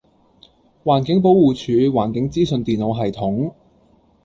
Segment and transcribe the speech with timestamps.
[0.83, 3.53] 環境保護署環境資訊電腦系統